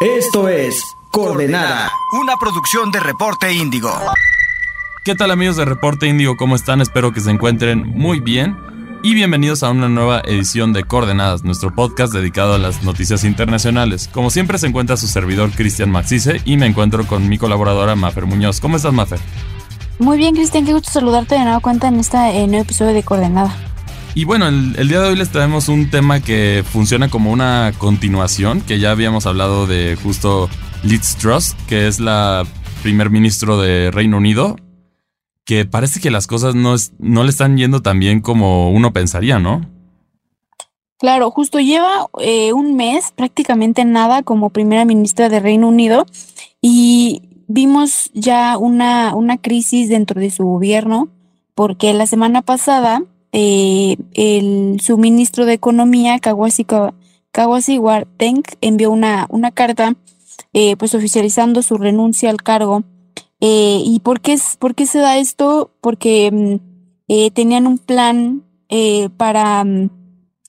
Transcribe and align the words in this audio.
Esto 0.00 0.48
es 0.48 0.80
Coordenada, 1.10 1.90
una 2.12 2.36
producción 2.36 2.92
de 2.92 3.00
Reporte 3.00 3.52
Índigo. 3.52 3.90
¿Qué 5.04 5.16
tal 5.16 5.32
amigos 5.32 5.56
de 5.56 5.64
Reporte 5.64 6.06
Índigo? 6.06 6.36
¿Cómo 6.36 6.54
están? 6.54 6.80
Espero 6.80 7.12
que 7.12 7.20
se 7.20 7.32
encuentren 7.32 7.84
muy 7.84 8.20
bien. 8.20 8.56
Y 9.02 9.14
bienvenidos 9.14 9.64
a 9.64 9.70
una 9.70 9.88
nueva 9.88 10.20
edición 10.24 10.72
de 10.72 10.84
Coordenadas, 10.84 11.42
nuestro 11.42 11.74
podcast 11.74 12.12
dedicado 12.12 12.54
a 12.54 12.58
las 12.58 12.84
noticias 12.84 13.24
internacionales. 13.24 14.08
Como 14.12 14.30
siempre 14.30 14.58
se 14.58 14.68
encuentra 14.68 14.96
su 14.96 15.08
servidor 15.08 15.50
Cristian 15.50 15.90
Maxice 15.90 16.42
y 16.44 16.56
me 16.56 16.66
encuentro 16.66 17.04
con 17.04 17.28
mi 17.28 17.36
colaboradora 17.36 17.96
Mafer 17.96 18.26
Muñoz. 18.26 18.60
¿Cómo 18.60 18.76
estás 18.76 18.92
Mafer? 18.92 19.18
Muy 19.98 20.16
bien 20.16 20.36
Cristian, 20.36 20.64
qué 20.64 20.74
gusto 20.74 20.92
saludarte 20.92 21.34
de 21.34 21.42
nueva 21.42 21.58
cuenta 21.58 21.88
en 21.88 21.98
este 21.98 22.16
nuevo 22.46 22.62
episodio 22.62 22.94
de 22.94 23.02
Coordenada. 23.02 23.67
Y 24.18 24.24
bueno, 24.24 24.48
el, 24.48 24.88
día 24.88 25.00
de 25.00 25.10
hoy 25.10 25.14
les 25.14 25.30
traemos 25.30 25.68
un 25.68 25.90
tema 25.90 26.18
que 26.18 26.64
funciona 26.68 27.08
como 27.08 27.30
una 27.30 27.72
continuación, 27.78 28.62
que 28.62 28.80
ya 28.80 28.90
habíamos 28.90 29.26
hablado 29.26 29.68
de 29.68 29.96
justo 30.02 30.50
Liz 30.82 31.14
Truss, 31.14 31.54
que 31.68 31.86
es 31.86 32.00
la 32.00 32.44
primer 32.82 33.10
ministro 33.10 33.60
de 33.60 33.92
Reino 33.92 34.16
Unido, 34.16 34.56
que 35.44 35.66
parece 35.66 36.00
que 36.00 36.10
las 36.10 36.26
cosas 36.26 36.56
no, 36.56 36.74
no 36.98 37.22
le 37.22 37.30
están 37.30 37.56
yendo 37.56 37.80
tan 37.80 38.00
bien 38.00 38.20
como 38.20 38.72
uno 38.72 38.92
pensaría, 38.92 39.38
¿no? 39.38 39.60
Claro, 40.98 41.30
justo 41.30 41.60
lleva 41.60 42.08
eh, 42.20 42.52
un 42.52 42.74
mes, 42.74 43.12
prácticamente 43.14 43.84
nada, 43.84 44.24
como 44.24 44.50
primera 44.50 44.84
ministra 44.84 45.28
de 45.28 45.38
Reino 45.38 45.68
Unido 45.68 46.06
y 46.60 47.22
vimos 47.46 48.10
ya 48.14 48.58
una, 48.58 49.14
una 49.14 49.36
crisis 49.36 49.88
dentro 49.88 50.20
de 50.20 50.32
su 50.32 50.42
gobierno, 50.42 51.08
porque 51.54 51.94
la 51.94 52.06
semana 52.06 52.42
pasada 52.42 53.04
eh, 53.32 53.96
el 54.14 54.80
suministro 54.80 55.46
de 55.46 55.54
Economía, 55.54 56.18
Kawasi, 56.18 56.66
Kawasi 57.32 57.78
Warteng, 57.78 58.42
envió 58.60 58.90
una, 58.90 59.26
una 59.30 59.50
carta 59.50 59.96
eh, 60.52 60.76
pues 60.76 60.94
oficializando 60.94 61.62
su 61.62 61.76
renuncia 61.76 62.30
al 62.30 62.42
cargo. 62.42 62.84
Eh, 63.40 63.80
¿Y 63.84 64.00
por 64.00 64.20
qué, 64.20 64.36
por 64.58 64.74
qué 64.74 64.86
se 64.86 64.98
da 64.98 65.18
esto? 65.18 65.72
Porque 65.80 66.30
mm, 66.32 66.56
eh, 67.08 67.30
tenían 67.30 67.66
un 67.66 67.78
plan 67.78 68.44
eh, 68.68 69.08
para 69.16 69.64
mm, 69.64 69.90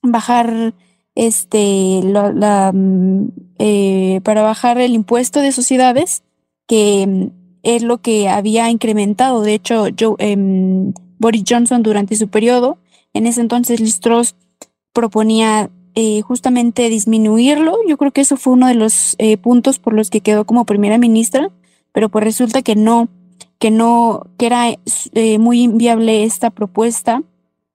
bajar 0.03 0.73
este 1.15 2.01
la, 2.03 2.31
la 2.31 2.71
mm, 2.73 3.31
eh, 3.59 4.21
para 4.23 4.41
bajar 4.41 4.79
el 4.79 4.93
impuesto 4.93 5.41
de 5.41 5.51
sociedades, 5.51 6.23
que 6.67 7.31
es 7.63 7.83
lo 7.83 8.01
que 8.01 8.29
había 8.29 8.69
incrementado. 8.69 9.41
De 9.41 9.53
hecho, 9.53 9.87
Joe, 9.97 10.15
em, 10.19 10.93
Boris 11.19 11.43
Johnson 11.47 11.83
durante 11.83 12.15
su 12.15 12.29
periodo, 12.29 12.79
en 13.13 13.27
ese 13.27 13.41
entonces 13.41 13.79
Liz 13.79 13.99
proponía 14.93 15.69
eh, 15.95 16.21
justamente 16.21 16.89
disminuirlo. 16.89 17.77
Yo 17.87 17.97
creo 17.97 18.11
que 18.11 18.21
eso 18.21 18.37
fue 18.37 18.53
uno 18.53 18.67
de 18.67 18.75
los 18.75 19.15
eh, 19.17 19.37
puntos 19.37 19.79
por 19.79 19.93
los 19.93 20.09
que 20.09 20.21
quedó 20.21 20.45
como 20.45 20.65
primera 20.65 20.97
ministra, 20.97 21.51
pero 21.91 22.09
pues 22.09 22.23
resulta 22.23 22.61
que 22.61 22.75
no, 22.75 23.09
que 23.59 23.71
no, 23.71 24.27
que 24.37 24.45
era 24.45 24.69
eh, 25.13 25.39
muy 25.39 25.61
inviable 25.61 26.23
esta 26.23 26.51
propuesta 26.51 27.23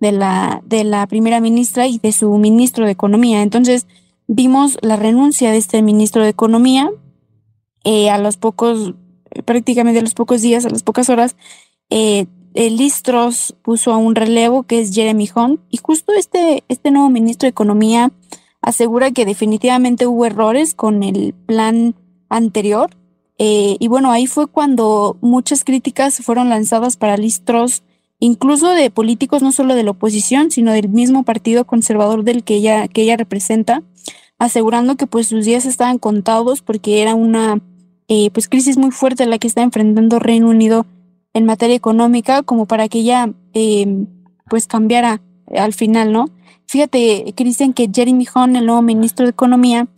de 0.01 0.13
la, 0.13 0.63
de 0.65 0.85
la 0.85 1.07
primera 1.07 1.41
ministra 1.41 1.87
y 1.87 1.99
de 1.99 2.13
su 2.13 2.33
ministro 2.39 2.87
de 2.87 2.93
Economía. 2.93 3.43
Entonces 3.43 3.87
vimos 4.27 4.79
la 4.81 4.97
renuncia 4.97 5.51
de 5.51 5.59
este 5.59 5.83
ministro 5.83 6.23
de 6.23 6.31
Economía 6.31 6.91
a 8.11 8.19
los 8.19 8.39
pocos, 8.39 8.95
prácticamente 9.45 9.99
a 9.99 10.03
los 10.03 10.15
pocos 10.15 10.41
días, 10.41 10.65
a 10.65 10.71
las 10.71 10.83
pocas 10.83 11.11
horas, 11.11 11.37
eh, 11.91 12.27
Listros 12.55 13.57
puso 13.63 13.93
a 13.93 13.97
un 13.97 14.15
relevo 14.15 14.63
que 14.63 14.81
es 14.81 14.95
Jeremy 14.95 15.29
Hunt 15.35 15.61
y 15.71 15.79
justo 15.79 16.13
este, 16.13 16.63
este 16.69 16.93
nuevo 16.93 17.11
ministro 17.11 17.47
de 17.47 17.51
Economía 17.51 18.13
asegura 18.63 19.11
que 19.11 19.27
definitivamente 19.27 20.07
hubo 20.07 20.25
errores 20.25 20.73
con 20.73 21.03
el 21.03 21.35
plan 21.47 21.95
anterior. 22.29 22.91
Eh, 23.39 23.77
y 23.81 23.89
bueno, 23.89 24.13
ahí 24.13 24.27
fue 24.27 24.47
cuando 24.47 25.19
muchas 25.21 25.65
críticas 25.65 26.19
fueron 26.19 26.49
lanzadas 26.49 26.97
para 26.97 27.17
Listros, 27.17 27.83
incluso 28.21 28.71
de 28.71 28.91
políticos 28.91 29.43
no 29.43 29.51
solo 29.51 29.75
de 29.75 29.83
la 29.83 29.91
oposición, 29.91 30.51
sino 30.51 30.73
del 30.73 30.89
mismo 30.89 31.25
partido 31.25 31.67
conservador 31.67 32.23
del 32.23 32.45
que 32.45 32.55
ella, 32.55 32.87
que 32.87 33.03
ella 33.03 33.17
representa, 33.17 33.83
asegurando 34.39 34.97
que 34.97 35.07
pues 35.09 35.27
sus 35.27 35.45
días 35.45 35.67
estaban 35.67 35.99
contados 35.99 36.63
porque 36.63 37.03
era 37.03 37.15
una 37.17 37.61
eh, 38.09 38.31
pues 38.31 38.49
crisis 38.49 38.77
muy 38.77 38.93
fuerte 38.93 39.27
la 39.27 39.39
que 39.39 39.49
está 39.49 39.63
enfrentando 39.63 40.21
Reino 40.21 40.49
Unido 40.49 40.87
en 41.35 41.45
materia 41.45 41.77
económica 41.77 42.43
como 42.43 42.67
para 42.67 42.89
que 42.89 43.01
ella 43.01 43.31
eh, 43.53 44.07
pues 44.49 44.67
cambiara 44.67 45.21
al 45.55 45.75
final, 45.75 46.13
¿no? 46.13 46.31
Fíjate, 46.67 47.35
Cristian, 47.37 47.73
que 47.73 47.91
Jeremy 47.93 48.27
Hunt, 48.35 48.57
el 48.57 48.67
nuevo 48.67 48.83
ministro 48.83 49.27
de 49.27 49.31
Economía, 49.31 49.89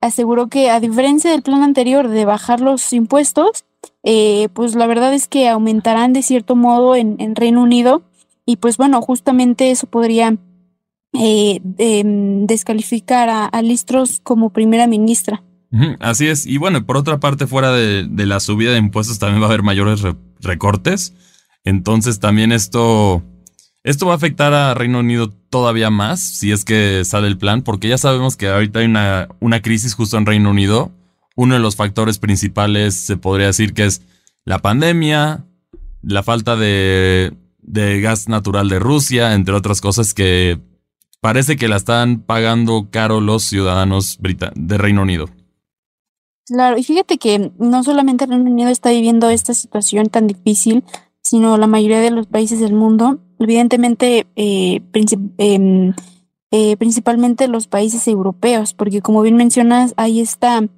aseguró 0.00 0.48
que 0.48 0.70
a 0.70 0.80
diferencia 0.80 1.30
del 1.30 1.42
plan 1.42 1.62
anterior 1.62 2.08
de 2.08 2.24
bajar 2.24 2.60
los 2.60 2.92
impuestos, 2.92 3.64
eh, 4.02 4.48
pues 4.54 4.74
la 4.74 4.86
verdad 4.86 5.12
es 5.12 5.28
que 5.28 5.48
aumentarán 5.48 6.12
de 6.12 6.22
cierto 6.22 6.56
modo 6.56 6.96
en, 6.96 7.16
en 7.18 7.36
Reino 7.36 7.62
Unido 7.62 8.02
y 8.46 8.56
pues 8.56 8.76
bueno, 8.76 9.00
justamente 9.02 9.70
eso 9.70 9.86
podría 9.86 10.36
eh, 11.12 11.60
de, 11.62 12.02
descalificar 12.46 13.28
a, 13.28 13.46
a 13.46 13.62
Listros 13.62 14.20
como 14.22 14.50
primera 14.50 14.86
ministra. 14.86 15.42
Así 15.98 16.28
es. 16.28 16.46
Y 16.46 16.58
bueno, 16.58 16.86
por 16.86 16.96
otra 16.96 17.18
parte, 17.18 17.48
fuera 17.48 17.72
de, 17.72 18.06
de, 18.08 18.26
la 18.26 18.38
subida 18.38 18.72
de 18.72 18.78
impuestos 18.78 19.18
también 19.18 19.40
va 19.42 19.46
a 19.46 19.48
haber 19.48 19.64
mayores 19.64 20.02
re 20.02 20.14
recortes. 20.44 21.14
Entonces 21.64 22.20
también 22.20 22.52
esto, 22.52 23.22
esto 23.82 24.06
va 24.06 24.12
a 24.12 24.16
afectar 24.16 24.52
a 24.54 24.74
Reino 24.74 25.00
Unido 25.00 25.30
todavía 25.50 25.90
más 25.90 26.20
si 26.20 26.52
es 26.52 26.64
que 26.64 27.04
sale 27.04 27.26
el 27.26 27.38
plan, 27.38 27.62
porque 27.62 27.88
ya 27.88 27.98
sabemos 27.98 28.36
que 28.36 28.48
ahorita 28.48 28.80
hay 28.80 28.86
una, 28.86 29.28
una 29.40 29.62
crisis 29.62 29.94
justo 29.94 30.16
en 30.18 30.26
Reino 30.26 30.50
Unido. 30.50 30.92
Uno 31.36 31.54
de 31.54 31.60
los 31.60 31.76
factores 31.76 32.18
principales 32.18 32.94
se 32.94 33.16
podría 33.16 33.46
decir 33.46 33.74
que 33.74 33.86
es 33.86 34.02
la 34.44 34.60
pandemia, 34.60 35.44
la 36.02 36.22
falta 36.22 36.54
de, 36.56 37.34
de 37.62 38.00
gas 38.00 38.28
natural 38.28 38.68
de 38.68 38.78
Rusia, 38.78 39.34
entre 39.34 39.54
otras 39.54 39.80
cosas 39.80 40.14
que 40.14 40.60
parece 41.20 41.56
que 41.56 41.68
la 41.68 41.76
están 41.76 42.20
pagando 42.20 42.88
caro 42.90 43.20
los 43.20 43.44
ciudadanos 43.44 44.18
de 44.20 44.78
Reino 44.78 45.02
Unido. 45.02 45.30
Claro, 46.46 46.76
y 46.76 46.82
fíjate 46.84 47.16
que 47.16 47.52
no 47.58 47.82
solamente 47.82 48.26
Reino 48.26 48.50
Unido 48.50 48.68
está 48.68 48.90
viviendo 48.90 49.30
esta 49.30 49.54
situación 49.54 50.08
tan 50.08 50.26
difícil, 50.26 50.84
sino 51.22 51.56
la 51.56 51.66
mayoría 51.66 52.00
de 52.00 52.10
los 52.10 52.26
países 52.26 52.60
del 52.60 52.74
mundo, 52.74 53.18
evidentemente 53.38 54.26
eh, 54.36 54.82
princip 54.92 55.20
eh, 55.38 55.92
eh, 56.50 56.76
principalmente 56.76 57.48
los 57.48 57.66
países 57.66 58.06
europeos, 58.08 58.74
porque 58.74 59.00
como 59.00 59.22
bien 59.22 59.36
mencionas, 59.36 59.94
hay 59.96 60.20
esta 60.20 60.68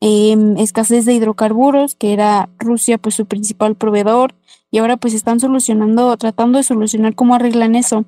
escasez 0.00 1.06
de 1.06 1.14
hidrocarburos, 1.14 1.94
que 1.94 2.12
era 2.12 2.50
Rusia 2.58 2.98
pues 2.98 3.14
su 3.14 3.24
principal 3.24 3.74
proveedor, 3.74 4.34
y 4.70 4.78
ahora 4.78 4.98
pues 4.98 5.14
están 5.14 5.40
solucionando, 5.40 6.14
tratando 6.18 6.58
de 6.58 6.64
solucionar 6.64 7.14
cómo 7.14 7.34
arreglan 7.34 7.74
eso. 7.74 8.04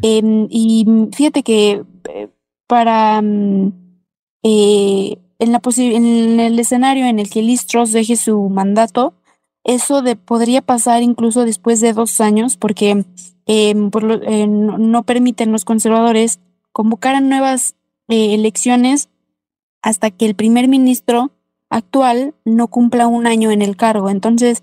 y 0.00 0.86
fíjate 1.12 1.42
que 1.42 1.82
para 2.68 3.20
en, 4.42 5.52
la 5.52 5.60
en 5.76 6.40
el 6.40 6.58
escenario 6.58 7.06
en 7.06 7.18
el 7.18 7.30
que 7.30 7.42
Liz 7.42 7.66
deje 7.92 8.16
su 8.16 8.48
mandato, 8.48 9.14
eso 9.64 10.02
de, 10.02 10.16
podría 10.16 10.62
pasar 10.62 11.02
incluso 11.02 11.44
después 11.44 11.80
de 11.80 11.92
dos 11.92 12.20
años, 12.20 12.56
porque 12.56 13.04
eh, 13.46 13.74
por 13.90 14.02
lo, 14.02 14.22
eh, 14.22 14.46
no, 14.46 15.02
permiten 15.02 15.52
los 15.52 15.64
conservadores 15.64 16.40
convocar 16.72 17.20
nuevas 17.22 17.74
eh, 18.08 18.34
elecciones 18.34 19.08
hasta 19.82 20.10
que 20.10 20.26
el 20.26 20.34
primer 20.34 20.68
ministro 20.68 21.32
actual 21.68 22.34
no 22.44 22.68
cumpla 22.68 23.06
un 23.06 23.26
año 23.26 23.50
en 23.50 23.62
el 23.62 23.76
cargo. 23.76 24.10
Entonces, 24.10 24.62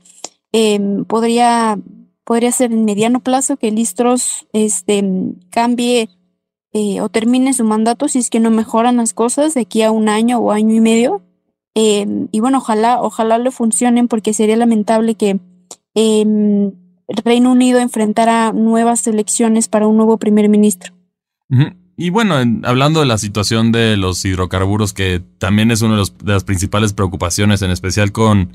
podría, 1.08 1.78
podría 2.24 2.52
ser 2.52 2.72
en 2.72 2.86
mediano 2.86 3.20
plazo 3.20 3.58
que 3.58 3.72
Liz 3.72 3.94
Truss 3.94 4.48
este, 4.52 5.04
cambie 5.50 6.10
eh, 6.80 7.02
o 7.02 7.10
termine 7.10 7.54
su 7.54 7.64
mandato 7.64 8.08
si 8.08 8.20
es 8.20 8.30
que 8.30 8.40
no 8.40 8.52
mejoran 8.52 8.98
las 8.98 9.16
cosas 9.16 9.56
de 9.56 9.62
aquí 9.62 9.82
a 9.82 9.90
un 9.90 10.10
año 10.10 10.38
o 10.38 10.52
año 10.52 10.76
y 10.76 10.80
medio. 10.80 11.24
Eh, 11.74 12.06
y 12.32 12.40
bueno, 12.40 12.60
ojalá, 12.60 13.02
ojalá 13.02 13.40
lo 13.40 13.50
funcionen 13.50 14.08
porque 14.08 14.32
sería 14.32 14.56
lamentable 14.58 15.16
que 15.16 15.40
eh, 15.96 16.22
el 16.22 17.18
Reino 17.26 17.52
Unido 17.52 17.80
enfrentara 17.80 18.54
nuevas 18.54 19.08
elecciones 19.08 19.68
para 19.68 19.88
un 19.88 19.98
nuevo 19.98 20.20
primer 20.20 20.50
ministro. 20.50 20.94
Y 21.98 22.12
bueno, 22.12 22.40
en, 22.40 22.64
hablando 22.64 23.00
de 23.00 23.08
la 23.08 23.18
situación 23.18 23.72
de 23.72 23.98
los 23.98 24.24
hidrocarburos, 24.24 24.94
que 24.94 25.24
también 25.40 25.72
es 25.72 25.82
una 25.82 25.98
de, 25.98 26.04
de, 26.24 26.34
las 26.34 26.44
principales 26.44 26.94
preocupaciones, 26.94 27.64
en 27.64 27.72
especial 27.72 28.12
con 28.12 28.52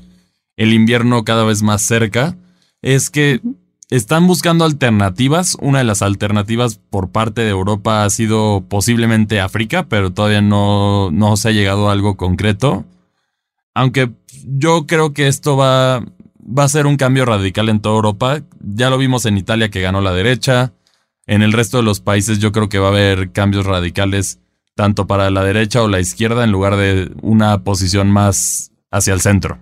el 0.55 0.71
invierno 0.71 1.25
cada 1.25 1.43
vez 1.43 1.61
más 1.61 1.81
cerca, 1.81 2.37
es 2.81 3.09
que 3.09 3.41
uh 3.43 3.49
-huh 3.49 3.62
están 3.89 4.27
buscando 4.27 4.65
alternativas. 4.65 5.57
Una 5.61 5.79
de 5.79 5.83
las 5.83 6.01
alternativas 6.01 6.79
por 6.89 7.11
parte 7.11 7.41
de 7.41 7.49
Europa 7.49 8.03
ha 8.03 8.09
sido 8.09 8.65
posiblemente 8.67 9.39
África, 9.39 9.87
pero 9.87 10.11
todavía 10.11 10.41
no, 10.41 11.11
no 11.11 11.37
se 11.37 11.49
ha 11.49 11.51
llegado 11.51 11.89
a 11.89 11.93
algo 11.93 12.17
concreto. 12.17 12.85
Aunque 13.73 14.11
yo 14.45 14.85
creo 14.87 15.13
que 15.13 15.27
esto 15.27 15.57
va, 15.57 16.03
va 16.45 16.63
a 16.63 16.69
ser 16.69 16.85
un 16.85 16.97
cambio 16.97 17.25
radical 17.25 17.69
en 17.69 17.81
toda 17.81 17.95
Europa. 17.95 18.41
Ya 18.61 18.89
lo 18.89 18.97
vimos 18.97 19.25
en 19.25 19.37
Italia 19.37 19.69
que 19.69 19.81
ganó 19.81 20.01
la 20.01 20.13
derecha. 20.13 20.73
En 21.25 21.41
el 21.41 21.53
resto 21.53 21.77
de 21.77 21.83
los 21.83 21.99
países 21.99 22.39
yo 22.39 22.51
creo 22.51 22.69
que 22.69 22.79
va 22.79 22.87
a 22.87 22.91
haber 22.91 23.31
cambios 23.31 23.65
radicales 23.65 24.39
tanto 24.75 25.07
para 25.07 25.29
la 25.29 25.43
derecha 25.43 25.81
o 25.81 25.87
la 25.87 25.99
izquierda 25.99 26.43
en 26.43 26.51
lugar 26.51 26.75
de 26.75 27.11
una 27.21 27.63
posición 27.63 28.11
más 28.11 28.71
hacia 28.91 29.13
el 29.13 29.21
centro. 29.21 29.59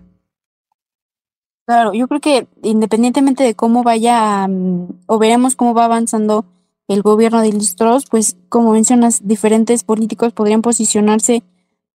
Claro, 1.66 1.94
yo 1.94 2.08
creo 2.08 2.20
que 2.20 2.48
independientemente 2.64 3.44
de 3.44 3.56
cómo 3.56 3.84
vaya 3.84 4.48
mm, 4.48 5.02
o 5.06 5.20
veremos 5.20 5.56
cómo 5.56 5.74
va 5.74 5.86
avanzando 5.86 6.46
el 6.88 7.02
gobierno 7.02 7.42
de 7.42 7.54
Listros, 7.54 8.06
pues 8.10 8.36
como 8.50 8.74
mencionas, 8.74 9.26
diferentes 9.26 9.84
políticos 9.84 10.34
podrían 10.34 10.62
posicionarse 10.62 11.44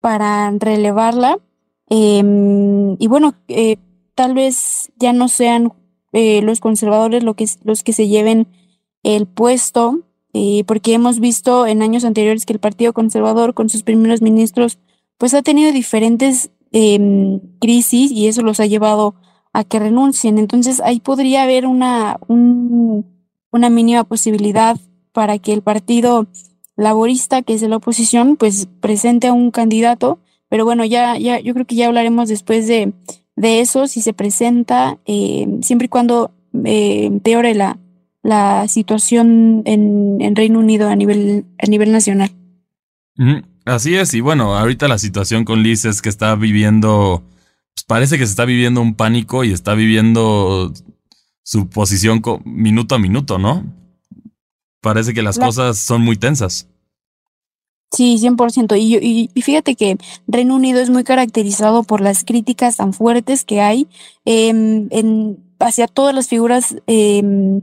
para 0.01 0.51
relevarla. 0.59 1.39
Em, 1.89 2.97
y 2.99 3.07
bueno, 3.09 3.35
eh, 3.49 3.77
tal 4.15 4.35
vez 4.35 4.91
ya 4.97 5.13
no 5.13 5.29
sean 5.29 5.73
eh, 6.13 6.41
los 6.43 6.61
conservadores 6.61 7.23
lo 7.25 7.35
que, 7.35 7.47
los 7.65 7.83
que 7.83 7.93
se 7.93 8.09
lleven 8.09 8.49
el 9.03 9.27
puesto, 9.27 10.01
eh, 10.33 10.65
porque 10.67 10.95
hemos 10.95 11.21
visto 11.21 11.67
en 11.67 11.83
años 11.83 12.05
anteriores 12.05 12.47
que 12.47 12.55
el 12.55 12.61
Partido 12.61 12.93
Conservador 12.95 13.53
con 13.55 13.69
sus 13.69 13.83
primeros 13.83 14.23
ministros 14.23 14.79
pues 15.19 15.35
ha 15.35 15.43
tenido 15.43 15.73
diferentes 15.73 16.51
em, 16.73 17.41
crisis 17.61 18.11
y 18.11 18.29
eso 18.29 18.43
los 18.43 18.61
ha 18.61 18.67
llevado 18.67 19.15
a 19.57 19.65
que 19.65 19.79
renuncien. 19.79 20.39
Entonces 20.39 20.81
ahí 20.81 21.01
podría 21.01 21.45
haber 21.45 21.67
una, 21.67 22.19
una 22.29 23.71
mínima 23.71 24.05
posibilidad 24.05 24.79
para 25.13 25.39
que 25.39 25.55
el 25.55 25.63
Partido 25.63 26.27
Laborista, 26.77 27.41
que 27.41 27.55
es 27.55 27.63
de 27.63 27.69
la 27.69 27.77
oposición, 27.77 28.37
pues 28.37 28.69
presente 28.81 29.29
a 29.29 29.33
un 29.33 29.51
candidato. 29.51 30.19
Pero 30.51 30.67
bueno, 30.67 30.85
ya, 30.85 31.17
ya, 31.17 31.41
yo 31.41 31.55
creo 31.55 31.67
que 31.67 31.75
ya 31.75 31.87
hablaremos 31.87 32.29
después 32.29 32.69
de, 32.69 32.93
de 33.35 33.61
eso, 33.61 33.87
si 33.87 34.03
se 34.03 34.13
presenta, 34.13 34.99
eh, 35.07 35.49
siempre 35.63 35.87
y 35.87 35.89
cuando 35.89 36.33
eh, 36.65 37.07
empeore 37.07 37.55
la, 37.55 37.79
la 38.23 38.69
situación 38.69 39.63
en, 39.65 40.19
en, 40.21 40.37
Reino 40.37 40.59
Unido 40.59 40.91
a 40.91 40.97
nivel, 40.97 41.47
a 41.59 41.67
nivel 41.67 41.93
nacional. 41.93 42.31
Así 43.65 43.97
es, 43.97 44.13
y 44.13 44.21
bueno, 44.21 44.55
ahorita 44.55 44.87
la 44.87 44.99
situación 44.99 45.47
con 45.47 45.63
Liz 45.63 45.87
es 45.87 46.03
que 46.03 46.11
está 46.11 46.35
viviendo, 46.35 47.25
pues 47.77 47.85
parece 47.85 48.17
que 48.17 48.25
se 48.25 48.31
está 48.31 48.47
viviendo 48.47 48.81
un 48.81 48.95
pánico 48.95 49.45
y 49.45 49.53
está 49.53 49.75
viviendo 49.75 50.73
su 51.43 51.69
posición 51.69 52.23
minuto 52.45 52.95
a 52.95 52.99
minuto, 52.99 53.39
¿no? 53.39 53.65
Parece 54.81 55.13
que 55.13 55.23
las 55.23 55.39
cosas 55.39 55.77
son 55.77 56.01
muy 56.01 56.17
tensas. 56.17 56.69
Sí, 57.93 58.17
100%. 58.19 58.79
Y, 58.79 58.97
y, 58.97 59.31
y, 59.33 59.43
fíjate 59.43 59.75
que 59.75 59.99
Reino 60.27 60.57
Unido 60.57 60.81
es 60.81 60.89
muy 60.89 61.05
caracterizado 61.05 61.83
por 61.83 62.01
las 62.01 62.25
críticas 62.25 62.77
tan 62.79 62.95
fuertes 62.95 63.45
que 63.45 63.61
hay 63.61 63.89
em, 64.25 64.89
en, 64.91 65.39
hacia 65.61 65.87
todas 65.87 66.15
las 66.15 66.29
figuras 66.29 66.77
em, 66.87 67.61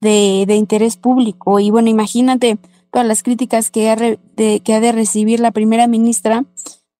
de, 0.00 0.44
de, 0.46 0.54
interés 0.54 0.96
público. 0.96 1.58
Y 1.58 1.70
bueno, 1.70 1.90
imagínate 1.90 2.58
todas 2.92 3.06
las 3.06 3.24
críticas 3.24 3.70
que 3.70 3.90
ha, 3.90 3.96
de, 3.96 4.60
que 4.64 4.74
ha 4.74 4.80
de 4.80 4.92
recibir 4.92 5.40
la 5.40 5.50
primera 5.50 5.88
ministra, 5.88 6.44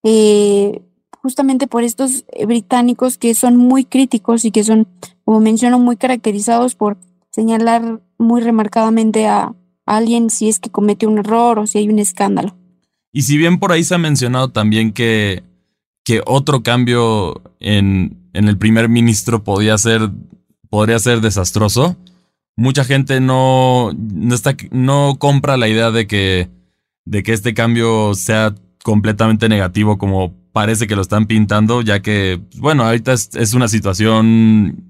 eh, 0.02 0.82
justamente 1.26 1.67
por 1.67 1.82
estos 1.82 2.25
británicos 2.46 3.19
que 3.19 3.34
son 3.34 3.56
muy 3.56 3.84
críticos 3.84 4.44
y 4.44 4.52
que 4.52 4.62
son, 4.62 4.87
como 5.25 5.40
menciono, 5.40 5.81
muy 5.81 5.96
caracterizados 5.96 6.76
por 6.76 6.99
señalar 7.32 8.00
muy 8.17 8.43
remarcadamente 8.43 9.26
a, 9.26 9.52
alguien 9.87 10.31
si 10.31 10.49
es 10.49 10.61
que 10.61 10.70
comete 10.70 11.06
un 11.06 11.19
error 11.19 11.58
o 11.58 11.67
si 11.67 11.78
hay 11.78 11.88
un 11.88 11.99
escándalo. 11.99 12.56
Y 13.12 13.23
si 13.23 13.38
bien 13.38 13.58
por 13.58 13.73
ahí 13.73 13.82
se 13.82 13.94
ha 13.94 13.99
mencionado 13.99 14.50
también 14.50 14.93
que, 14.93 15.43
que 16.05 16.23
otro 16.26 16.62
cambio 16.62 17.43
en, 17.58 18.31
en 18.32 18.49
el 18.49 18.56
primer 18.56 18.88
ministro 18.88 19.43
ser, 19.78 20.11
podría 20.70 20.99
ser 21.00 21.20
desastroso, 21.20 21.96
mucha 22.56 22.84
gente 22.84 23.20
no, 23.20 23.90
no, 23.96 24.34
está, 24.34 24.56
no 24.70 25.17
compra 25.19 25.56
la 25.56 25.69
idea 25.69 25.90
de 25.90 26.06
que, 26.06 26.49
de 27.05 27.23
que 27.23 27.32
este 27.32 27.55
cambio 27.55 28.14
sea 28.14 28.55
completamente 28.87 29.49
negativo 29.49 29.99
como 29.99 30.32
parece 30.56 30.87
que 30.87 30.97
lo 30.97 31.03
están 31.03 31.26
pintando, 31.26 31.82
ya 31.82 32.00
que, 32.00 32.41
bueno, 32.56 32.85
ahorita 32.85 33.12
es, 33.12 33.29
es 33.35 33.53
una 33.53 33.69
situación 33.69 34.88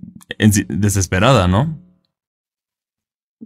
desesperada, 0.69 1.49
¿no? 1.49 1.77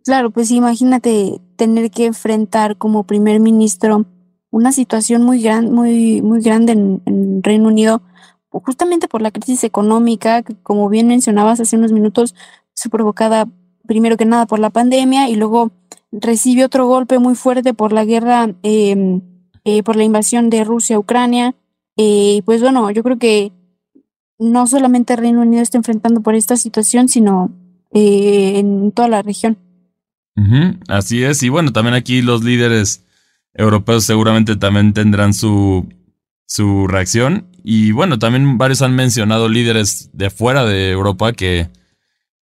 Claro, 0.05 0.31
pues 0.31 0.51
imagínate 0.51 1.41
tener 1.57 1.91
que 1.91 2.05
enfrentar 2.05 2.77
como 2.77 3.05
primer 3.07 3.41
ministro 3.41 4.05
una 4.51 4.71
situación 4.71 5.23
muy, 5.23 5.41
gran, 5.41 5.73
muy, 5.73 6.21
muy 6.21 6.43
grande 6.43 6.73
en, 6.73 7.43
Reino 7.43 7.69
Unido, 7.69 8.03
justamente 8.51 9.09
por 9.09 9.23
la 9.23 9.31
crisis 9.31 9.65
económica, 9.65 10.43
que 10.43 10.55
como 10.57 10.91
bien 10.91 11.07
mencionabas 11.07 11.59
hace 11.59 11.79
unos 11.79 11.91
minutos, 11.91 12.35
se 12.75 12.91
provocada 12.91 13.49
primero 13.87 14.19
que 14.19 14.27
nada 14.27 14.45
por 14.45 14.59
la 14.59 14.69
pandemia 14.69 15.31
y 15.31 15.37
luego 15.37 15.73
recibe 16.13 16.67
otro 16.67 16.87
golpe 16.87 17.19
muy 17.19 17.35
fuerte 17.35 17.73
por 17.73 17.95
la 17.95 18.05
guerra, 18.05 18.55
em, 18.63 19.23
eh, 19.65 19.83
por 19.83 19.97
la 19.97 20.05
invasión 20.05 20.51
de 20.51 20.65
Rusia 20.65 20.97
a 20.97 20.99
Ucrania. 20.99 21.55
Eh, 22.03 22.41
pues 22.47 22.63
bueno, 22.63 22.91
yo 22.91 23.03
creo 23.03 23.19
que 23.19 23.53
no 24.39 24.67
solamente 24.67 25.17
Reino 25.17 25.43
Unido 25.43 25.63
está 25.63 25.77
enfrentando 25.77 26.23
por 26.23 26.35
esta 26.35 26.57
situación, 26.57 27.11
sino 27.11 27.53
eh, 27.93 28.59
en 28.59 28.91
toda 28.93 29.07
la 29.09 29.21
región. 29.21 29.59
así 30.89 31.23
es, 31.23 31.43
y 31.43 31.51
bueno, 31.51 31.73
también 31.73 31.95
aquí 31.95 32.23
los 32.23 32.43
líderes 32.43 33.05
europeos 33.53 34.05
seguramente 34.05 34.57
también 34.57 34.95
tendrán 34.95 35.35
su, 35.35 35.87
su 36.47 36.87
reacción. 36.87 37.49
Y 37.63 37.93
bueno, 37.93 38.19
también 38.19 38.57
varios 38.57 38.81
han 38.81 38.97
mencionado 38.97 39.51
líderes 39.51 40.09
de 40.15 40.31
fuera 40.31 40.65
de 40.65 40.93
Europa 40.93 41.35
que, 41.35 41.69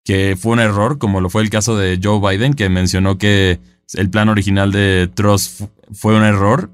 que 0.05 0.37
fue 0.39 0.53
un 0.53 0.61
error, 0.61 0.99
como 0.99 1.21
lo 1.21 1.31
fue 1.31 1.43
el 1.43 1.51
caso 1.51 1.77
de 1.77 1.99
Joe 2.01 2.21
Biden, 2.21 2.55
que 2.55 2.69
mencionó 2.69 3.19
que 3.19 3.59
el 3.95 4.09
plan 4.09 4.29
original 4.29 4.71
de 4.71 5.11
Truss 5.13 5.65
fue 5.91 6.17
un 6.17 6.23
error. 6.23 6.71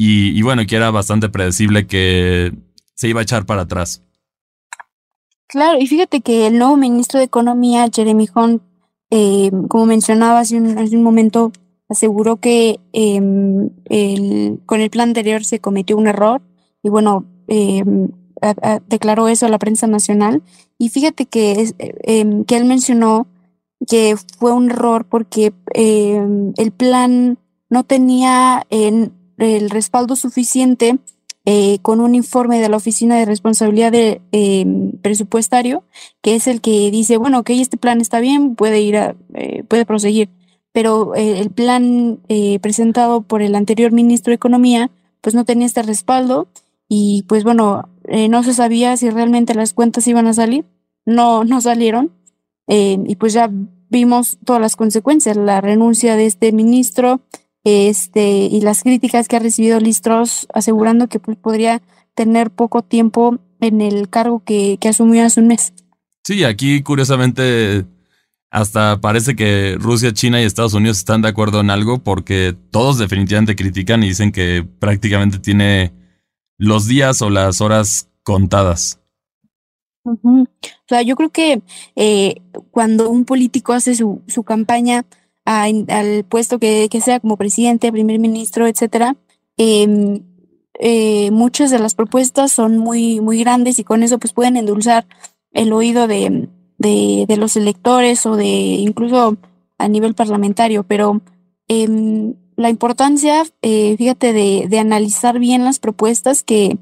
Y, 0.00 0.42
bueno, 0.42 0.62
que 0.64 0.76
era 0.76 0.92
bastante 0.92 1.28
predecible 1.28 1.88
que 1.88 2.52
se 2.94 3.08
iba 3.08 3.18
a 3.18 3.24
echar 3.24 3.46
para 3.46 3.62
atrás. 3.62 4.00
Claro, 5.48 5.80
y 5.80 5.88
fíjate 5.88 6.20
que 6.20 6.46
el 6.46 6.56
nuevo 6.56 6.76
ministro 6.76 7.18
de 7.18 7.24
Economía, 7.24 7.88
Jeremy 7.92 8.28
Hunt, 8.32 8.62
eh, 9.10 9.50
como 9.66 9.86
mencionaba 9.86 10.38
hace 10.38 10.56
un, 10.56 10.78
hace 10.78 10.96
un 10.96 11.02
momento, 11.02 11.50
aseguró 11.88 12.36
que 12.36 12.78
em, 12.92 13.70
con 14.66 14.80
el 14.80 14.90
plan 14.90 15.08
anterior 15.08 15.44
se 15.44 15.58
cometió 15.58 15.96
un 15.96 16.06
error 16.06 16.42
y 16.80 16.90
bueno, 16.90 17.24
em, 17.48 18.08
declaró 18.86 19.26
eso 19.26 19.46
a 19.46 19.48
la 19.48 19.58
prensa 19.58 19.88
nacional. 19.88 20.44
Y 20.78 20.90
fíjate 20.90 21.26
que, 21.26 21.74
em, 22.04 22.44
que 22.44 22.56
él 22.56 22.66
mencionó 22.66 23.26
que 23.84 24.14
fue 24.38 24.52
un 24.52 24.70
error 24.70 25.06
porque 25.06 25.52
el 25.74 26.70
plan 26.70 27.36
no 27.68 27.82
tenía 27.82 28.64
el 29.38 29.70
respaldo 29.70 30.16
suficiente 30.16 30.98
eh, 31.50 31.78
con 31.80 32.02
un 32.02 32.14
informe 32.14 32.60
de 32.60 32.68
la 32.68 32.76
Oficina 32.76 33.16
de 33.16 33.24
Responsabilidad 33.24 33.90
de, 33.90 34.20
Presupuestario, 35.00 35.82
que 36.20 36.34
es 36.34 36.46
el 36.46 36.60
que 36.60 36.90
dice, 36.90 37.16
bueno, 37.16 37.38
ok, 37.38 37.48
este 37.50 37.78
plan 37.78 38.02
está 38.02 38.20
bien, 38.20 38.54
puede 38.54 38.82
ir 38.82 38.98
a, 38.98 39.16
eh, 39.34 39.62
puede 39.66 39.86
proseguir 39.86 40.28
pero 40.70 41.14
eh, 41.16 41.40
el 41.40 41.50
plan 41.50 42.20
presentado 42.60 43.22
por 43.22 43.40
el 43.40 43.54
anterior 43.54 43.90
ministro 43.90 44.30
de 44.30 44.36
Economía 44.36 44.90
pues 45.22 45.34
no 45.34 45.46
tenía 45.46 45.66
este 45.66 45.82
respaldo 45.82 46.48
y 46.86 47.24
pues 47.26 47.42
bueno, 47.42 47.88
no 48.28 48.42
se 48.42 48.52
sabía 48.52 48.96
si 48.98 49.08
realmente 49.08 49.54
las 49.54 49.72
cuentas 49.72 50.06
iban 50.06 50.26
a 50.26 50.34
salir, 50.34 50.66
no, 51.06 51.42
no 51.44 51.62
salieron 51.62 52.12
y 52.66 53.16
pues 53.16 53.32
ya 53.32 53.50
vimos 53.88 54.38
todas 54.44 54.60
las 54.60 54.76
consecuencias, 54.76 55.36
la 55.36 55.62
renuncia 55.62 56.14
de 56.16 56.26
este 56.26 56.52
ministro 56.52 57.22
este, 57.68 58.46
y 58.46 58.60
las 58.60 58.82
críticas 58.82 59.28
que 59.28 59.36
ha 59.36 59.40
recibido 59.40 59.80
Listros 59.80 60.46
asegurando 60.54 61.08
que 61.08 61.18
pues, 61.18 61.36
podría 61.36 61.82
tener 62.14 62.50
poco 62.50 62.82
tiempo 62.82 63.38
en 63.60 63.80
el 63.80 64.08
cargo 64.08 64.42
que, 64.44 64.78
que 64.80 64.88
asumió 64.88 65.24
hace 65.24 65.40
un 65.40 65.48
mes. 65.48 65.72
Sí, 66.24 66.44
aquí 66.44 66.82
curiosamente 66.82 67.86
hasta 68.50 69.00
parece 69.00 69.36
que 69.36 69.76
Rusia, 69.78 70.12
China 70.12 70.40
y 70.40 70.44
Estados 70.44 70.74
Unidos 70.74 70.98
están 70.98 71.22
de 71.22 71.28
acuerdo 71.28 71.60
en 71.60 71.70
algo 71.70 71.98
porque 71.98 72.56
todos 72.70 72.98
definitivamente 72.98 73.56
critican 73.56 74.02
y 74.02 74.08
dicen 74.08 74.32
que 74.32 74.66
prácticamente 74.78 75.38
tiene 75.38 75.92
los 76.56 76.86
días 76.86 77.20
o 77.22 77.30
las 77.30 77.60
horas 77.60 78.08
contadas. 78.22 79.00
O 80.04 80.46
sea, 80.88 81.02
yo 81.02 81.16
creo 81.16 81.28
que 81.28 81.62
eh, 81.94 82.36
cuando 82.70 83.10
un 83.10 83.26
político 83.26 83.74
hace 83.74 83.94
su, 83.94 84.22
su 84.26 84.42
campaña 84.42 85.04
al 85.48 86.24
puesto 86.28 86.58
que, 86.58 86.88
sea 87.02 87.20
como 87.20 87.36
presidente, 87.36 87.90
primer 87.90 88.18
ministro, 88.18 88.66
etcétera, 88.66 89.16
em, 89.56 90.22
eh, 90.80 91.30
muchas 91.30 91.70
de 91.70 91.78
las 91.78 91.94
propuestas 91.94 92.52
son 92.52 92.78
muy, 92.78 93.20
muy 93.20 93.40
grandes 93.40 93.78
y 93.78 93.84
con 93.84 94.02
eso 94.02 94.18
pues 94.18 94.32
pueden 94.32 94.56
endulzar 94.56 95.06
el 95.52 95.72
oído 95.72 96.06
de, 96.06 96.48
de, 96.78 97.36
los 97.36 97.56
electores 97.56 98.26
o 98.26 98.36
de 98.36 98.46
incluso 98.46 99.38
a 99.78 99.88
nivel 99.88 100.14
parlamentario, 100.14 100.84
pero 100.84 101.22
eh, 101.68 102.34
la 102.56 102.68
importancia, 102.68 103.44
eh, 103.62 103.96
fíjate, 103.96 104.32
de, 104.32 104.66
de, 104.68 104.78
analizar 104.78 105.38
bien 105.38 105.64
las 105.64 105.78
propuestas 105.78 106.42
que, 106.42 106.78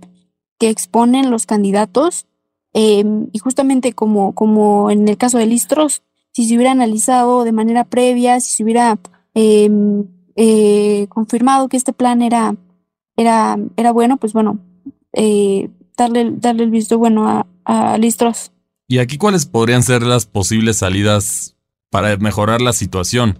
que 0.59 0.71
exponen 0.71 1.31
los 1.31 1.47
candidatos 1.47 2.27
eh, 2.73 3.05
y 3.33 3.39
justamente 3.39 3.93
como, 3.93 4.35
como 4.35 4.91
en 4.91 5.09
el 5.09 5.17
caso 5.17 5.39
de 5.39 5.47
Listros, 5.47 6.03
si 6.37 6.47
se 6.47 6.55
hubiera 6.55 6.73
analizado 6.73 7.45
de 7.45 7.53
manera 7.53 7.85
previa, 7.85 8.41
si 8.41 8.51
se 8.51 8.63
hubiera 8.63 8.99
em, 9.33 10.05
eh, 10.37 11.07
confirmado 11.09 11.71
que 11.71 11.79
este 11.79 11.95
plan 11.95 12.21
era 12.21 12.55
era, 13.17 13.57
era 13.79 13.91
bueno, 13.91 14.19
pues 14.19 14.35
bueno, 14.35 14.59
eh, 15.15 15.71
darle, 15.97 16.33
darle 16.37 16.65
el 16.65 16.71
visto 16.71 16.99
bueno 16.99 17.27
a, 17.27 17.47
a 17.65 17.97
Listros. 17.97 18.53
¿Y 18.87 18.99
aquí 18.99 19.17
cuáles 19.17 19.47
podrían 19.47 19.83
ser 19.83 20.03
las 20.03 20.27
posibles 20.27 20.77
salidas 20.77 21.57
para 21.89 22.15
mejorar 22.19 22.61
la 22.61 22.75
situación? 22.75 23.39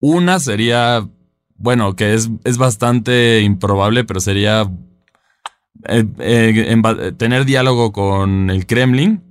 Una 0.00 0.40
sería, 0.40 1.08
bueno, 1.54 1.94
que 1.94 2.14
es, 2.14 2.28
es 2.42 2.58
bastante 2.58 3.42
improbable, 3.42 4.02
pero 4.02 4.18
sería 4.18 4.68
eh, 5.84 7.14
tener 7.16 7.44
diálogo 7.44 7.92
con 7.92 8.50
el 8.50 8.66
Kremlin 8.66 9.22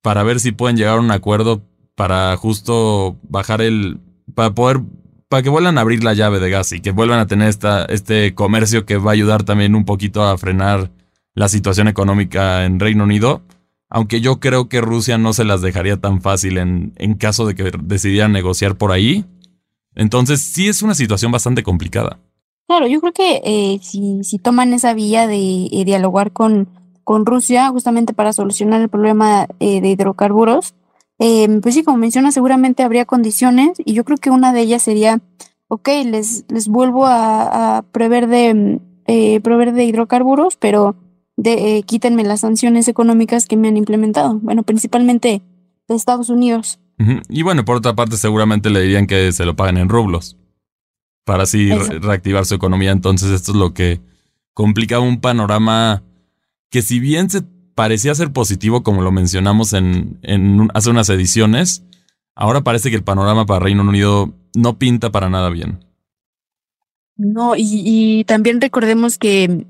para 0.00 0.22
ver 0.22 0.40
si 0.40 0.52
pueden 0.52 0.78
llegar 0.78 0.96
a 0.96 1.02
un 1.02 1.10
acuerdo 1.10 1.68
para 1.98 2.36
justo 2.36 3.16
bajar 3.28 3.60
el, 3.60 3.98
para 4.32 4.54
poder, 4.54 4.82
para 5.28 5.42
que 5.42 5.48
vuelvan 5.48 5.78
a 5.78 5.80
abrir 5.80 6.04
la 6.04 6.14
llave 6.14 6.38
de 6.38 6.48
gas 6.48 6.70
y 6.70 6.80
que 6.80 6.92
vuelvan 6.92 7.18
a 7.18 7.26
tener 7.26 7.48
esta, 7.48 7.86
este 7.86 8.36
comercio 8.36 8.86
que 8.86 8.98
va 8.98 9.10
a 9.10 9.14
ayudar 9.14 9.42
también 9.42 9.74
un 9.74 9.84
poquito 9.84 10.22
a 10.22 10.38
frenar 10.38 10.92
la 11.34 11.48
situación 11.48 11.88
económica 11.88 12.64
en 12.64 12.78
Reino 12.78 13.02
Unido. 13.02 13.42
Aunque 13.90 14.20
yo 14.20 14.38
creo 14.38 14.68
que 14.68 14.80
Rusia 14.80 15.18
no 15.18 15.32
se 15.32 15.44
las 15.44 15.60
dejaría 15.60 15.96
tan 15.96 16.22
fácil 16.22 16.58
en, 16.58 16.92
en 16.98 17.14
caso 17.14 17.46
de 17.46 17.56
que 17.56 17.72
decidieran 17.82 18.30
negociar 18.30 18.76
por 18.76 18.92
ahí. 18.92 19.24
Entonces 19.96 20.40
sí 20.40 20.68
es 20.68 20.82
una 20.82 20.94
situación 20.94 21.32
bastante 21.32 21.64
complicada. 21.64 22.20
Claro, 22.68 22.86
yo 22.86 23.00
creo 23.00 23.12
que 23.12 23.40
eh, 23.44 23.80
si, 23.82 24.22
si, 24.22 24.38
toman 24.38 24.72
esa 24.72 24.94
vía 24.94 25.26
de 25.26 25.66
eh, 25.72 25.84
dialogar 25.84 26.30
con, 26.32 26.68
con, 27.02 27.26
Rusia 27.26 27.70
justamente 27.70 28.12
para 28.12 28.32
solucionar 28.32 28.82
el 28.82 28.88
problema 28.88 29.48
eh, 29.58 29.80
de 29.80 29.88
hidrocarburos, 29.88 30.74
em, 31.18 31.60
pues 31.60 31.74
sí, 31.74 31.82
como 31.82 31.98
menciona, 31.98 32.32
seguramente 32.32 32.82
habría 32.82 33.04
condiciones 33.04 33.78
y 33.84 33.94
yo 33.94 34.04
creo 34.04 34.18
que 34.18 34.30
una 34.30 34.52
de 34.52 34.60
ellas 34.60 34.82
sería, 34.82 35.20
ok, 35.68 35.88
les, 36.06 36.44
les 36.48 36.68
vuelvo 36.68 37.06
a, 37.06 37.78
a 37.78 37.82
prever, 37.82 38.28
de, 38.28 38.80
proveer 39.42 39.72
de 39.72 39.84
hidrocarburos, 39.84 40.56
pero 40.56 40.96
de, 41.36 41.82
quítenme 41.86 42.24
las 42.24 42.40
sanciones 42.40 42.88
económicas 42.88 43.46
que 43.46 43.56
me 43.56 43.68
han 43.68 43.76
implementado. 43.76 44.38
Bueno, 44.40 44.62
principalmente 44.62 45.42
de 45.88 45.94
Estados 45.94 46.28
Unidos. 46.28 46.80
Y 47.28 47.42
bueno, 47.42 47.64
por 47.64 47.76
otra 47.76 47.94
parte, 47.94 48.16
seguramente 48.16 48.70
le 48.70 48.80
dirían 48.80 49.06
que 49.06 49.30
se 49.30 49.44
lo 49.44 49.54
paguen 49.54 49.76
en 49.76 49.88
rublos 49.88 50.36
para 51.24 51.42
así 51.42 51.70
reactivar 51.70 52.46
su 52.46 52.54
economía. 52.54 52.90
Entonces 52.90 53.30
esto 53.30 53.52
es 53.52 53.58
lo 53.58 53.74
que 53.74 54.00
complica 54.54 54.98
un 54.98 55.20
panorama 55.20 56.02
que 56.70 56.82
si 56.82 57.00
bien 57.00 57.30
se 57.30 57.42
parecía 57.78 58.12
ser 58.16 58.32
positivo, 58.32 58.82
como 58.82 59.02
lo 59.02 59.12
mencionamos 59.12 59.72
en, 59.72 60.18
hace 60.74 60.90
unas 60.90 61.08
ediciones, 61.10 61.84
ahora 62.34 62.62
parece 62.62 62.90
que 62.90 62.96
el 62.96 63.04
panorama 63.04 63.46
para 63.46 63.60
Reino 63.60 63.84
Unido 63.84 64.34
no 64.52 64.80
pinta 64.80 65.12
para 65.12 65.30
nada 65.30 65.48
bien. 65.48 65.78
No, 67.14 67.52
y, 67.56 68.24
también 68.26 68.60
recordemos 68.60 69.16
que 69.16 69.64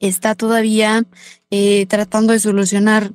está 0.00 0.34
todavía 0.34 1.04
eh, 1.50 1.84
tratando 1.90 2.32
de 2.32 2.38
solucionar 2.38 3.12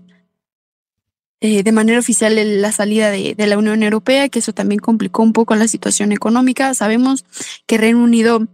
eh, 1.40 1.64
de 1.64 1.72
manera 1.72 1.98
oficial 1.98 2.62
la 2.62 2.72
salida 2.72 3.10
de, 3.10 3.34
la 3.48 3.58
Unión 3.58 3.82
Europea, 3.82 4.30
que 4.30 4.38
eso 4.38 4.54
también 4.54 4.78
complicó 4.78 5.24
un 5.24 5.34
poco 5.34 5.56
la 5.56 5.68
situación 5.68 6.12
económica. 6.12 6.76
Sabemos 6.76 7.26
que 7.66 7.80
Reino 7.80 8.04
Unido 8.04 8.48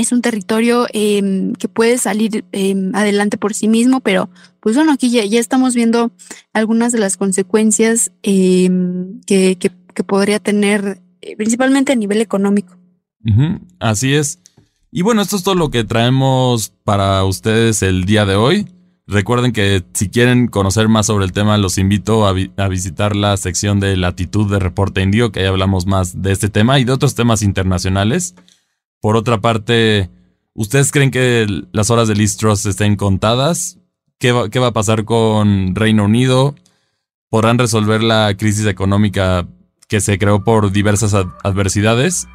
es 0.00 0.12
un 0.12 0.22
territorio 0.22 0.86
em, 0.92 1.54
que 1.54 1.68
puede 1.68 1.98
salir 1.98 2.44
em, 2.52 2.94
adelante 2.94 3.36
por 3.36 3.52
sí 3.52 3.66
mismo, 3.66 4.00
pero 4.00 4.30
pues 4.60 4.76
bueno, 4.76 4.92
aquí 4.92 5.10
ya, 5.10 5.22
estamos 5.38 5.74
viendo 5.74 6.12
algunas 6.52 6.92
de 6.92 7.00
las 7.00 7.16
consecuencias 7.16 8.12
em, 8.22 9.20
que, 9.26 9.56
podría 10.06 10.38
tener, 10.38 11.02
eh, 11.20 11.36
principalmente 11.36 11.92
a 11.92 11.96
nivel 11.96 12.20
económico. 12.20 12.76
así 13.80 14.14
es. 14.14 14.38
Y 14.92 15.02
bueno, 15.02 15.20
esto 15.20 15.36
es 15.36 15.42
todo 15.42 15.56
lo 15.56 15.70
que 15.70 15.82
traemos 15.82 16.72
para 16.84 17.24
ustedes 17.24 17.82
el 17.82 18.04
día 18.04 18.24
de 18.24 18.36
hoy. 18.36 18.66
Recuerden 19.08 19.52
que 19.52 19.82
si 19.94 20.08
quieren 20.10 20.46
conocer 20.46 20.86
más 20.86 21.06
sobre 21.06 21.24
el 21.24 21.32
tema, 21.32 21.58
los 21.58 21.78
invito 21.78 22.26
a, 22.26 22.68
visitar 22.68 23.16
la 23.16 23.36
sección 23.36 23.80
de 23.80 23.96
latitud 23.96 24.50
de 24.50 24.58
Reporte 24.58 25.02
Indio, 25.02 25.32
que 25.32 25.40
ahí 25.40 25.46
hablamos 25.46 25.86
más 25.86 26.22
de 26.22 26.30
este 26.30 26.48
tema 26.48 26.78
y 26.78 26.84
de 26.84 26.92
otros 26.92 27.14
temas 27.14 27.42
internacionales. 27.42 28.34
Por 29.00 29.16
otra 29.16 29.40
parte, 29.40 30.10
¿ustedes 30.54 30.90
creen 30.90 31.10
que 31.10 31.46
las 31.72 31.90
horas 31.90 32.08
de 32.08 32.14
Listros 32.14 32.66
estén 32.66 32.96
contadas? 32.96 33.78
¿Qué 34.18 34.32
va, 34.32 34.48
¿Qué 34.48 34.58
va 34.58 34.68
a 34.68 34.72
pasar 34.72 35.04
con 35.04 35.74
Reino 35.74 36.04
Unido? 36.04 36.54
¿Podrán 37.30 37.58
resolver 37.58 38.02
la 38.02 38.34
crisis 38.36 38.66
económica 38.66 39.46
que 39.86 40.00
se 40.00 40.18
creó 40.18 40.42
por 40.42 40.72
diversas 40.72 41.14
adversidades? 41.14 42.26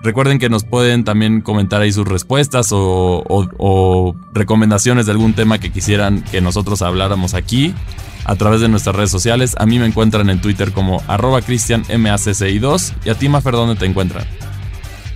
Recuerden 0.00 0.38
que 0.38 0.48
nos 0.48 0.62
pueden 0.62 1.02
también 1.02 1.40
comentar 1.40 1.80
ahí 1.80 1.90
sus 1.90 2.06
respuestas 2.06 2.68
o, 2.70 4.14
recomendaciones 4.32 5.06
de 5.06 5.12
algún 5.12 5.34
tema 5.34 5.58
que 5.58 5.72
quisieran 5.72 6.22
que 6.22 6.40
nosotros 6.40 6.82
habláramos 6.82 7.34
aquí 7.34 7.74
a 8.24 8.36
través 8.36 8.60
de 8.60 8.68
nuestras 8.68 8.94
redes 8.94 9.10
sociales. 9.10 9.56
A 9.58 9.66
mí 9.66 9.80
me 9.80 9.86
encuentran 9.86 10.30
en 10.30 10.40
Twitter 10.40 10.72
como 10.72 11.02
arroba 11.08 11.40
cristianmacci2 11.40 12.94
y 13.04 13.10
a 13.10 13.14
ti, 13.16 13.28
Mafer, 13.28 13.54
¿dónde 13.54 13.74
te 13.74 13.86
encuentran? 13.86 14.24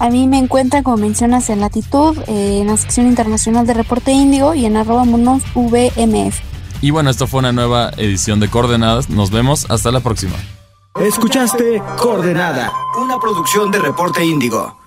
A 0.03 0.11
mí 0.11 0.27
me 0.27 0.37
encuentran, 0.37 0.83
como 0.83 0.97
mencionas, 0.97 1.49
en 1.49 1.61
Latitud, 1.61 2.19
eh, 2.27 2.59
en 2.61 2.67
la 2.67 2.77
sección 2.77 3.07
internacional 3.07 3.69
de 3.69 3.75
Reporte 3.75 4.11
Índigo 4.11 4.53
y 4.53 4.67
en 4.67 4.77
arroba 4.77 5.05
monosvmf. 5.05 6.41
Y 6.81 6.91
bueno, 6.91 7.09
esto 7.09 7.29
fue 7.29 7.39
una 7.39 7.53
nueva 7.53 7.93
edición 7.97 8.41
de 8.41 8.49
Coordenadas. 8.49 9.11
Nos 9.11 9.31
vemos 9.31 9.71
hasta 9.71 9.93
la 9.93 10.01
próxima. 10.01 10.35
Escuchaste 11.01 11.81
Coordenada, 11.99 12.73
una 13.01 13.21
producción 13.21 13.71
de 13.71 13.79
Reporte 13.79 14.25
Índigo. 14.25 14.82